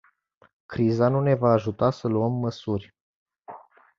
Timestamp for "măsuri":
2.31-2.95